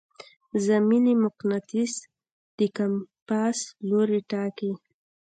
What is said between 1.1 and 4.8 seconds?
مقناطیس د کمپاس لوری ټاکي.